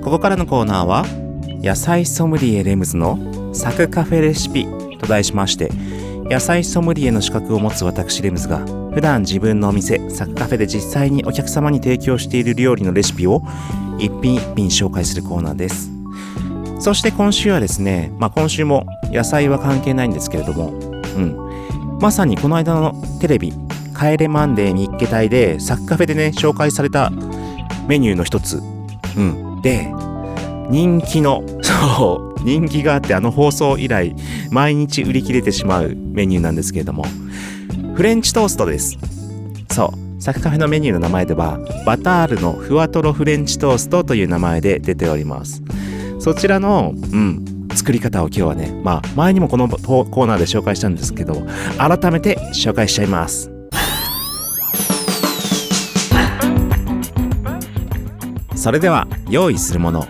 [0.00, 1.04] ここからのコーナーは
[1.60, 3.18] 野菜ソムリエレムズの
[3.52, 4.64] サクカフェレシピ
[5.00, 5.72] と題しまして
[6.30, 8.58] 野菜ソムリエの資格を持つ私レムズが
[8.94, 13.42] 普段自分のお店サクカフェで実際にお客様に提供している料理のレシピを
[13.98, 15.90] 一品一品紹介するコーナーです。
[16.78, 23.52] そして今週はですね、まあ、今週も野菜は関係ないんですけれども、うん、まさにこの間のテレビ
[23.96, 27.12] 「帰れマンデー日経隊」でサクカフェでね紹介された
[27.88, 28.60] メニューの一つ、
[29.16, 29.92] うん、で
[30.68, 34.14] 人気のそう人気があってあの放送以来
[34.50, 37.04] 毎日売り切れてしまうメニューなんですけれども。
[37.96, 38.98] フレンチトーストです。
[39.72, 40.22] そう。
[40.22, 45.62] サクカフェのメニューの名前ではバタールのふわとろフレンチトーストという名前で出ております。
[46.18, 47.42] そちらの、うん、
[47.74, 51.46] 作り方を今日はね、まあ、前にもこのコーナーで紹介したんですけど、
[51.78, 53.55] 改めて紹介しちゃいます。
[58.56, 60.06] それでは、用意するもの。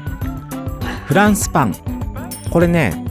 [1.07, 1.75] フランスパン。
[2.51, 3.05] これね、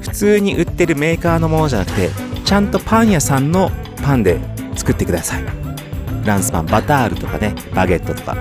[0.00, 2.10] 普通に売ってるメーカーのものじゃなくて、
[2.44, 3.70] ちゃんとパン屋さんの
[4.02, 4.40] パンで
[4.74, 5.42] 作ってください。
[5.42, 8.36] フランスパン、バタールとかね、バゲットとか。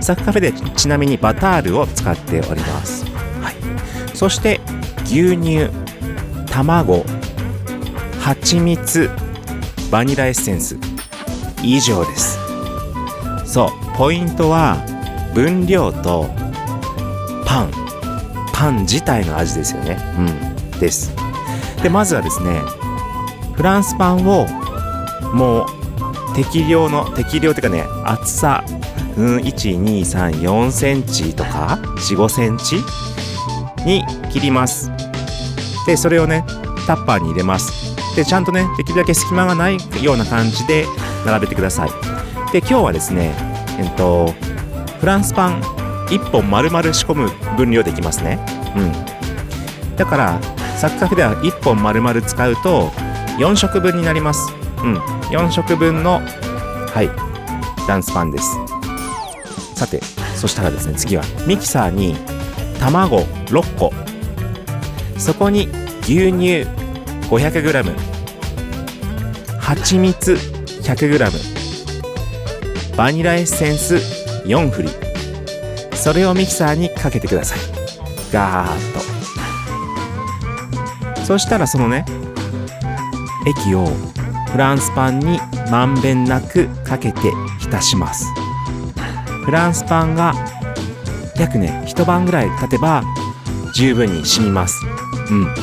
[0.00, 3.04] サクカフェでちなみにバタールを使っております。
[3.40, 4.16] はい。
[4.16, 4.60] そして、
[5.04, 5.68] 牛乳、
[6.50, 7.04] 卵、
[8.20, 9.10] 蜂蜜、
[9.90, 10.76] バニラエッセンス。
[11.62, 12.38] 以上です。
[13.44, 14.76] そう、ポイントは、
[15.34, 16.30] 分量と、
[17.46, 17.70] パン。
[18.52, 19.98] パン自体の味ですよね。
[20.18, 20.78] うん。
[20.78, 21.12] です。
[21.82, 22.60] で、まずはですね、
[23.54, 24.46] フランスパンを、
[25.34, 25.66] もう、
[26.34, 28.64] 適量の、適量っていうかね、厚さ、
[29.16, 32.76] うん、1、2、3、4センチとか、4、5センチ
[33.84, 34.90] に切ります。
[35.86, 36.44] で、それをね、
[36.86, 37.94] タッパーに入れます。
[38.16, 40.86] で、ちゃんとね、できるだけ隙間がないような感じで
[41.26, 41.90] 並べてください。
[42.52, 43.34] で、今日はですね、
[43.78, 44.34] えっと、
[45.02, 45.60] フランスパン
[46.10, 48.38] 1本丸々仕込む分量できますね。
[48.76, 48.92] うん。
[49.96, 50.40] だから、
[50.76, 52.90] サッカフェでは1本丸々使うと
[53.36, 54.52] 4食分になります。
[54.80, 54.98] うん。
[55.30, 57.16] 4食分の、はい、フ
[57.88, 58.56] ランスパンです。
[59.74, 60.00] さて、
[60.36, 62.14] そしたらですね、次はミキサーに
[62.78, 63.92] 卵6個、
[65.18, 65.68] そこに
[66.02, 66.64] 牛乳
[67.28, 67.92] 500g、
[69.58, 74.88] 蜂蜜 100g、バニラエッセンス4振り、
[75.94, 77.58] それをミキサーにかけてください。
[78.32, 78.92] ガーッ
[81.16, 81.24] と。
[81.24, 82.04] そしたらそのね、
[83.46, 83.86] 液を
[84.50, 85.38] フランスパンに
[85.70, 88.26] まんべんなくかけて浸します。
[89.44, 90.34] フランスパンが
[91.36, 93.02] 約ね一晩ぐらい経てば
[93.74, 94.84] 十分に染みます
[95.30, 95.54] うん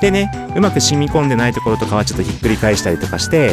[0.00, 3.50] でねうまく染み込んでないところとかはちょっとひっくり返したりとかして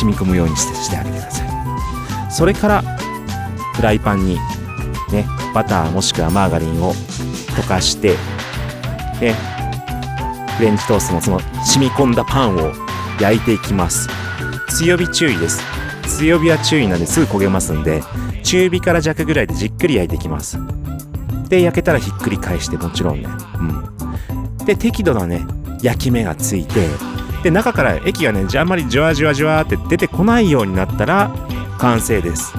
[0.00, 2.93] 染み込むようにしてしてあげてくださいそれから
[3.74, 4.34] フライパンに
[5.12, 8.16] ねバターもしくはマーガリンを溶かして
[9.20, 9.34] ね
[10.56, 12.72] フレンチトーストのその染み込んだパンを
[13.20, 14.08] 焼いていきます。
[14.78, 15.62] 強火注意です。
[16.18, 18.02] 強火は注意なんですぐ焦げますんで
[18.42, 20.58] 中火から弱ぐらいでじっくり焼いていきます。
[21.48, 23.28] で焼けたらひっくり返してもちろんね。
[23.58, 24.64] うん。
[24.64, 25.44] で適度なね
[25.82, 26.88] 焼き目がついて
[27.42, 31.34] で中から液がねじゃあんまりじわじわじわって出てこないようになったら
[31.78, 32.54] 完成です。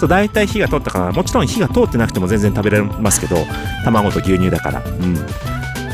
[0.00, 1.12] そう大体火が通ったかな。
[1.12, 3.36] もちろん火が通ってなくても全然食べられますけど
[3.84, 4.82] 卵と牛乳だから。
[4.82, 5.14] うん。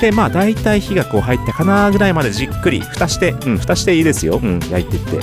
[0.01, 4.39] でまあ大体火がこう入ったかなぐらいまでじっくり蓋してうん蓋していいですよ。
[4.41, 5.19] うん焼いてって。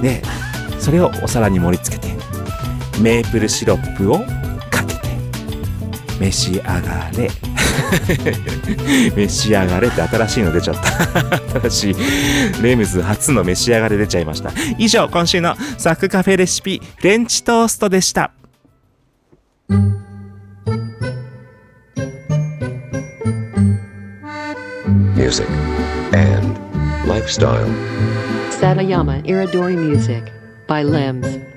[0.00, 0.22] で
[0.78, 2.14] それをお皿に盛り付けて
[3.00, 4.20] メープルシロップを
[4.70, 5.08] かけて
[6.20, 7.28] 召し上がれ。
[9.16, 18.30] 召し上がれって新しいの出ちゃった 新しいレムズ初の召し上がれ出ちゃいました以上今週のサクカフェレシピフレンチトーストでした
[25.28, 25.50] music,
[26.14, 26.56] and
[27.06, 27.68] lifestyle.
[28.50, 30.32] Satayama Iridori Music
[30.66, 31.47] by Limbs.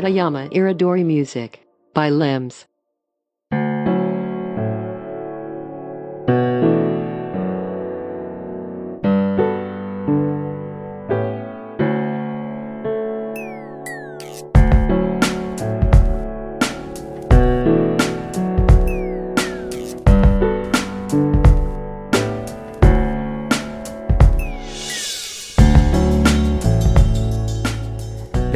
[0.00, 1.60] Satayama Iridori Music
[1.92, 2.69] by Limbs.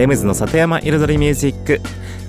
[0.04, 1.80] レムズの里山彩りミュージック。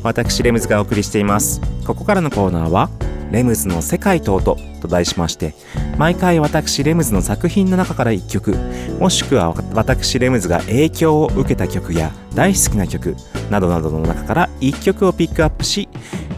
[0.02, 1.60] 私レムズがお送りしています。
[1.86, 2.90] ここからのコーナーは
[3.32, 5.54] レムズの世界と音と題しまして
[5.98, 8.56] 毎回私レムズの作品の中から1曲
[8.98, 13.18] もしくは私レムズが影響を受けた曲や大好きな曲
[13.50, 15.90] などなどの中から1曲をピックアップし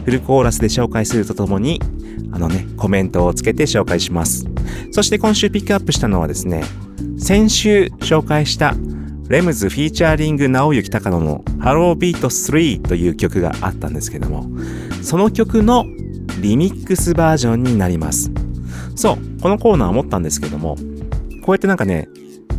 [0.04, 1.80] フルコーラスで紹介するとともに
[2.32, 4.44] あのねコメントをつけて紹介します。
[4.90, 6.64] そして今週ピックアップしたのはですね
[7.16, 8.74] 先週紹介した
[9.28, 14.46] レムズフィーチャーリング直行高野のハロービート3という曲があったんですけども、
[15.02, 15.84] その曲の
[16.40, 18.30] リミックスバージョンになります。
[18.96, 20.76] そう、このコーナー思ったんですけども、
[21.42, 22.08] こうやってなんかね、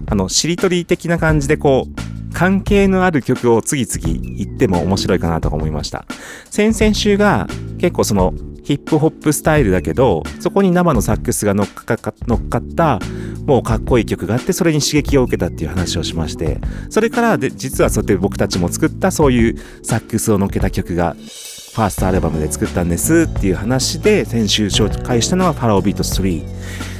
[0.06, 6.06] あの、しりとり的な感じでこう、関係のある曲を次々言っても面白いかなとか思いました。
[6.52, 7.48] 先々週が
[7.80, 8.34] 結構その
[8.70, 13.00] ヒップホップスタイルだけど、そこに生のサックスが乗っかか乗っかった、
[13.48, 16.60] もうかっこいい曲があって、それに刺激を受けたっていう話をしまして、
[16.92, 26.44] それからで、実はそうやって僕たちも作ったそういうサックスを乗っけた曲が、ファーストアルバムで作ったんですっていう話で、先週紹介したのはファラオビート3。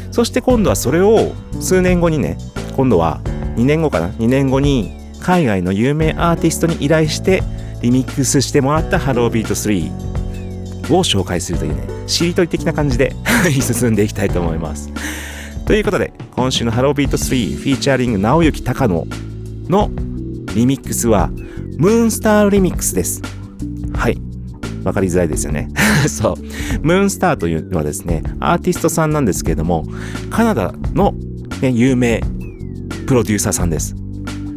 [0.10, 2.40] そして今度はそれを数年後にね、
[2.76, 3.22] 今度は
[3.58, 7.44] 2年後かな ?2 年後に海外の有名アーティストに依頼して
[7.84, 10.09] リミックスしてもらったハロービート3。
[10.90, 13.16] を紹介するというね、しりとり的な感じで
[13.62, 14.92] 進んでいきたいと思います。
[15.66, 19.06] ということで、今週のハロービート3 featuring 直行高野
[19.68, 19.92] の
[20.56, 21.30] リミックスは、
[21.78, 23.22] ムーンスターリミックスです。
[23.94, 24.18] はい。
[24.84, 25.70] わかりづらいですよね。
[26.08, 26.36] そう。
[26.82, 29.86] ムーンスターというのはですね、アーティストさんなんですけれども、
[30.30, 31.14] カナダの、
[31.62, 32.24] ね、有名
[33.06, 33.96] プロデューサーさんです。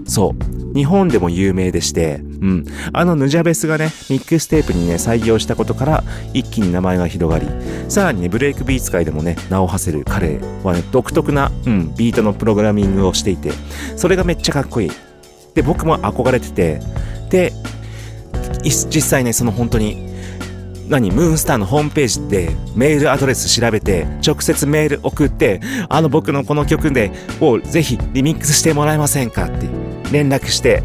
[0.07, 0.75] そう。
[0.75, 2.67] 日本でも有名でして、うん。
[2.93, 7.47] あのヌジャベスがね、ミックステープにね、採用したことから、一気に名前が広がり、
[7.89, 13.53] さらにね、ブレイクビーツ界でもね、名を馳せる彼はね、独特な、うん、ビートのプログラミングをしていて、
[13.97, 14.91] それがめっちゃかっこいい。
[15.55, 16.81] で、僕も憧れてて、
[17.31, 17.53] で、
[18.65, 20.11] 実際ね、その本当に、
[20.89, 29.69] 何ムーンスターのホームページでメールアドレス調べて直接メール送ってあの僕のこの曲でをぜひリミックスしてもらえませんかって
[30.13, 30.83] 連絡して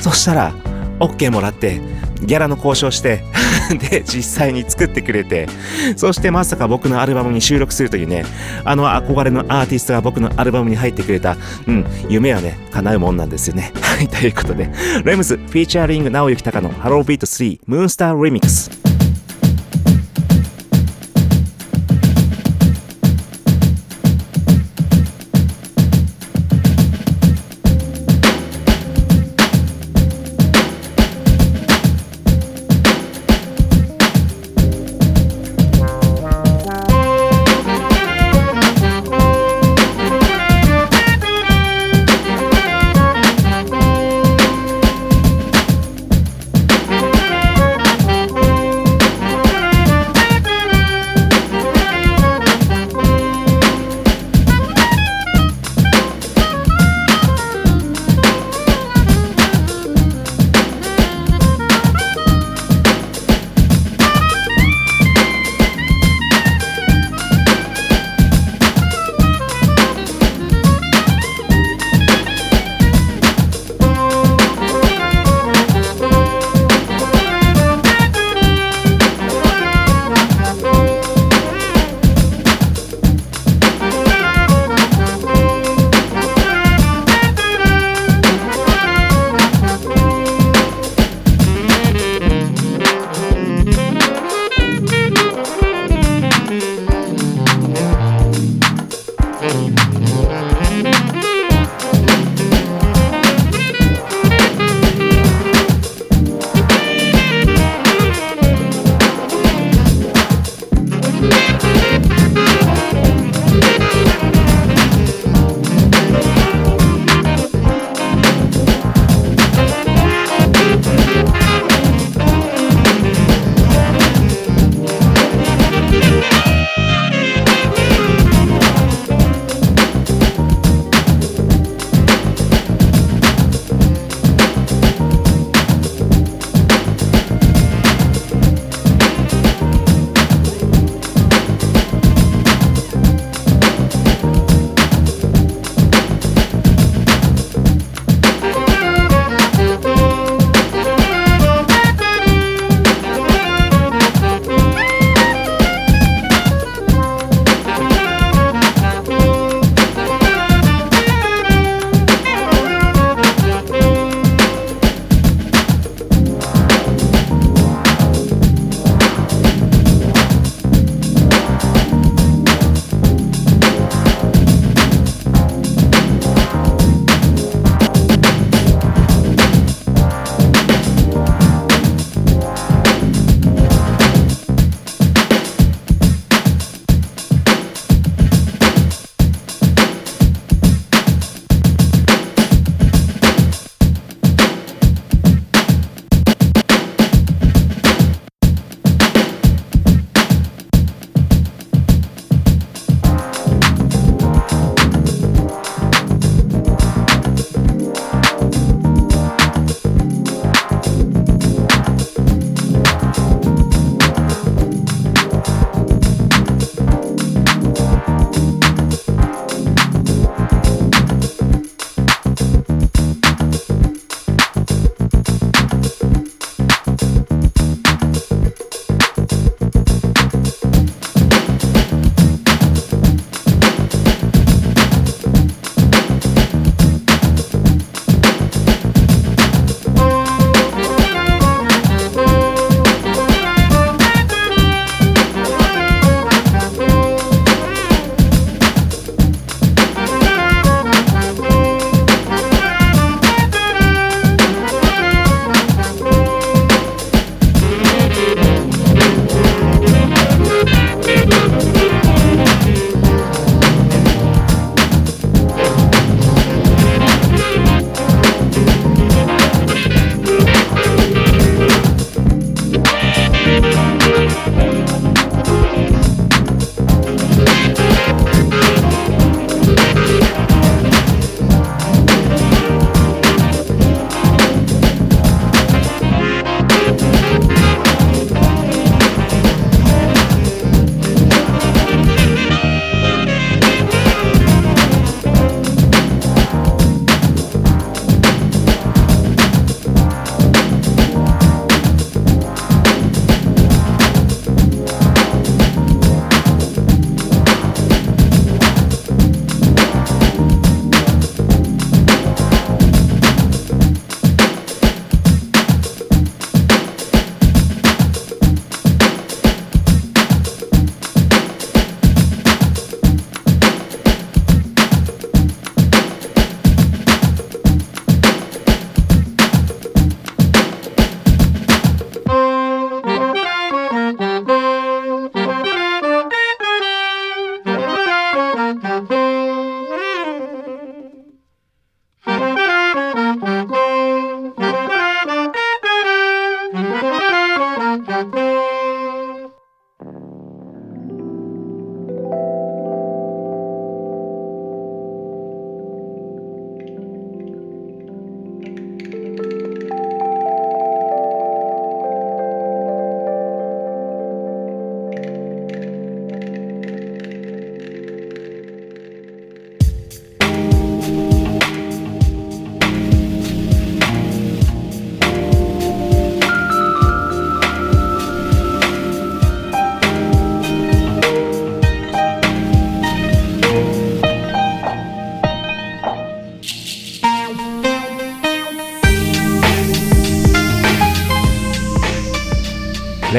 [0.00, 0.54] そしたら
[1.00, 1.80] OK もらって
[2.22, 3.22] ギャラの交渉して
[3.90, 5.48] で実際に作ってくれて
[5.96, 8.24] そしてまさか僕のアルバムに収録するというね
[8.64, 11.36] あの憧れのアーティストが僕のアルバムに入ってくれた
[11.66, 13.72] うん夢はね叶うもんなんですよね。
[13.80, 14.70] はいということで
[15.04, 18.93] レムズフィーチャーリング直行隆のハロービート3ムーンスターリミックス。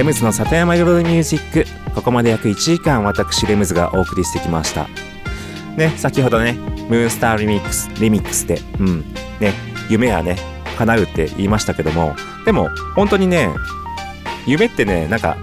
[0.05, 1.65] レムズの里山彩りミュージック。
[1.95, 4.87] ここまで約1時間私レムズがお送りしてきました。
[5.77, 8.99] ね先ほどねムーンスターリミックスリミックスでうん
[9.39, 9.51] ね
[9.89, 10.37] 夢はね
[10.77, 12.15] 叶うって言いましたけども。
[12.45, 13.49] でも本当にね
[14.45, 15.37] 夢ってねなんか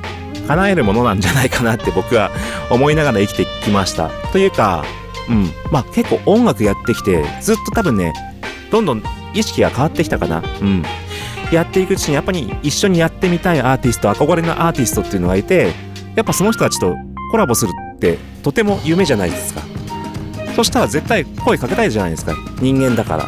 [0.47, 2.31] 叶えるものなんじゃないかなって僕は
[2.71, 4.11] 思いながら生きてきました。
[4.31, 4.85] というか
[5.29, 8.13] うんまあ結構音楽やってきてずっと多分ね
[8.71, 9.03] どんどん
[9.35, 10.41] 意識が変わってきたかな。
[10.61, 10.85] うん。
[11.55, 15.73] やっていくうちにやっぱり一緒にやってみたいアーティスト憧れのアーティストっていうのがいて
[16.15, 16.97] やっぱその人たちと
[17.31, 19.63] コラボするってとても夢じゃないですか。
[20.55, 22.35] そしたら絶対声かけたいじゃないですか。
[22.61, 23.27] 人間だから。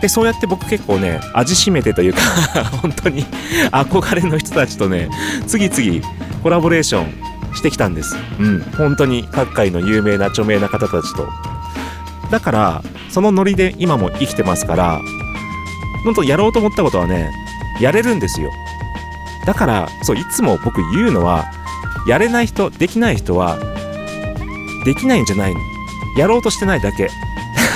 [0.00, 2.20] でそうやって僕結構ね味しめてというか
[2.82, 3.24] 本当に
[3.72, 5.08] 憧れの人たちとね
[5.46, 6.06] 次々
[6.42, 8.16] コラボレーションしてきたんです。
[8.38, 8.60] うん。
[8.76, 11.28] 本当に各界の有名な著名な方たちと。
[12.30, 15.00] だからそのノリで今も生きてますから
[16.04, 17.32] 本当やろうと思ったことはね
[17.80, 18.52] やれるんですよ。
[19.46, 21.50] だからそういつも僕言うのは
[22.06, 23.58] やれない人できない人は
[24.84, 25.60] できないんじゃないの。
[26.16, 27.10] やろうとしてないだけ。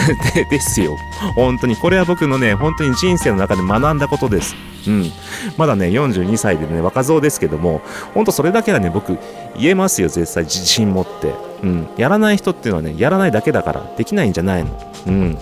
[0.35, 0.97] でですよ。
[1.35, 1.76] 本当に。
[1.76, 4.55] これは僕のね本当に人生の中で学んだことです。
[4.87, 5.12] うん。
[5.57, 7.83] まだね42歳でね若造ですけども
[8.14, 9.18] 本当それだけはね僕
[9.59, 10.45] 言えますよ絶対。
[10.45, 11.35] 自信持って。
[11.62, 11.89] うん。
[11.97, 14.70] やらない人っていうのはねやらないだけだからできないんじゃないの。
[15.07, 15.39] うん。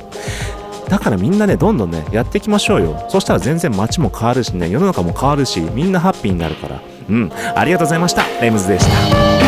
[0.89, 3.07] だからみんなねどんどんねやっていきましょうよ。
[3.09, 6.81] そしたら全然街も変わるしね世の中も変わるしみんなハッピーになるから。
[7.09, 7.31] うん。
[7.55, 8.25] ありがとうございました。
[8.41, 8.87] レムズでし
[9.41, 9.46] た。